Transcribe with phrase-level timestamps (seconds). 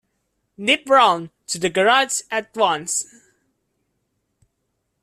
[0.57, 3.05] Nip round to the garage at once.